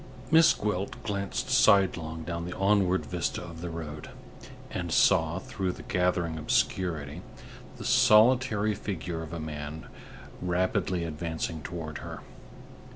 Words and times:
Miss 0.31 0.51
Gwilt 0.55 0.95
glanced 1.03 1.51
sidelong 1.51 2.23
down 2.23 2.45
the 2.45 2.57
onward 2.57 3.05
vista 3.05 3.43
of 3.43 3.61
the 3.61 3.69
road, 3.69 4.09
and 4.71 4.91
saw, 4.91 5.37
through 5.37 5.73
the 5.73 5.83
gathering 5.83 6.39
obscurity, 6.39 7.21
the 7.77 7.85
solitary 7.85 8.73
figure 8.73 9.21
of 9.21 9.31
a 9.31 9.39
man 9.39 9.85
rapidly 10.41 11.03
advancing 11.03 11.61
toward 11.61 11.99
her. 11.99 12.21